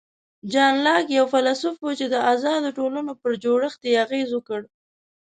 [0.51, 4.61] جان لاک یو فیلسوف و چې د آزادو ټولنو پر جوړښت یې اغېز وکړ.